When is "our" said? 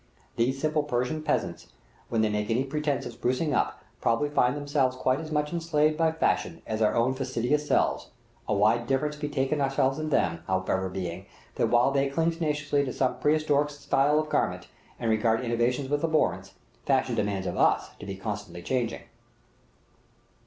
6.81-6.93